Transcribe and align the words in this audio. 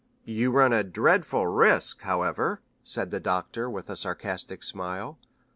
"You 0.25 0.49
run 0.49 0.73
a 0.73 0.83
dreadful 0.83 1.45
risk, 1.45 2.01
however," 2.01 2.63
said 2.81 3.11
the 3.11 3.19
Doctor, 3.19 3.69
with 3.69 3.87
a 3.87 3.95
sarcastic 3.95 4.63
smile. 4.63 5.19